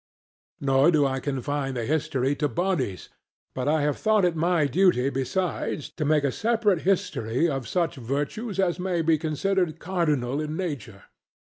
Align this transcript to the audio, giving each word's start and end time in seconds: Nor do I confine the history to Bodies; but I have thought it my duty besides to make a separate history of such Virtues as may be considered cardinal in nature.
Nor 0.59 0.89
do 0.89 1.05
I 1.05 1.19
confine 1.19 1.75
the 1.75 1.85
history 1.85 2.35
to 2.37 2.49
Bodies; 2.49 3.09
but 3.53 3.67
I 3.67 3.83
have 3.83 3.99
thought 3.99 4.25
it 4.25 4.35
my 4.35 4.65
duty 4.65 5.11
besides 5.11 5.91
to 5.91 6.03
make 6.03 6.23
a 6.23 6.31
separate 6.31 6.81
history 6.81 7.47
of 7.47 7.67
such 7.67 7.97
Virtues 7.97 8.59
as 8.59 8.79
may 8.79 9.03
be 9.03 9.19
considered 9.19 9.77
cardinal 9.77 10.41
in 10.41 10.57
nature. 10.57 11.03